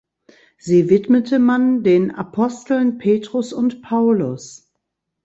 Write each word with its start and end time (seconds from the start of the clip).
Sie 0.57 0.89
widmete 0.89 1.37
man 1.37 1.83
den 1.83 2.09
Aposteln 2.09 2.97
Petrus 2.97 3.53
und 3.53 3.83
Paulus. 3.83 4.73